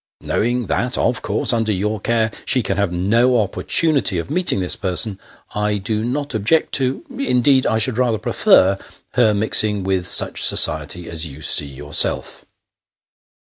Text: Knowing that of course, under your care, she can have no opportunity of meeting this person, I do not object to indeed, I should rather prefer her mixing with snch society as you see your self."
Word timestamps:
Knowing 0.21 0.65
that 0.65 0.97
of 0.97 1.21
course, 1.21 1.53
under 1.53 1.71
your 1.71 1.99
care, 1.99 2.31
she 2.47 2.63
can 2.63 2.75
have 2.75 2.91
no 2.91 3.39
opportunity 3.39 4.17
of 4.17 4.31
meeting 4.31 4.59
this 4.59 4.75
person, 4.75 5.19
I 5.53 5.77
do 5.77 6.03
not 6.03 6.33
object 6.33 6.71
to 6.81 7.05
indeed, 7.19 7.67
I 7.67 7.77
should 7.77 7.99
rather 7.99 8.17
prefer 8.17 8.79
her 9.13 9.35
mixing 9.35 9.83
with 9.83 10.05
snch 10.07 10.39
society 10.41 11.07
as 11.07 11.27
you 11.27 11.41
see 11.43 11.67
your 11.67 11.93
self." 11.93 12.45